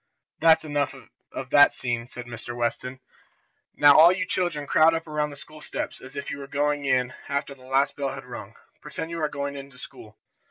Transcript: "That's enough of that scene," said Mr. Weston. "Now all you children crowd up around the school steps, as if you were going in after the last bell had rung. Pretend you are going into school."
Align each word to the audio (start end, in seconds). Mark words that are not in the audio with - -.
"That's 0.39 0.63
enough 0.65 0.95
of 1.31 1.51
that 1.51 1.73
scene," 1.73 2.07
said 2.07 2.25
Mr. 2.25 2.55
Weston. 2.57 3.01
"Now 3.75 3.93
all 3.95 4.11
you 4.11 4.25
children 4.25 4.65
crowd 4.65 4.95
up 4.95 5.05
around 5.05 5.29
the 5.29 5.35
school 5.35 5.61
steps, 5.61 6.01
as 6.01 6.15
if 6.15 6.31
you 6.31 6.39
were 6.39 6.47
going 6.47 6.85
in 6.85 7.13
after 7.29 7.53
the 7.53 7.65
last 7.65 7.95
bell 7.95 8.09
had 8.09 8.25
rung. 8.25 8.55
Pretend 8.81 9.11
you 9.11 9.21
are 9.21 9.29
going 9.29 9.55
into 9.55 9.77
school." 9.77 10.17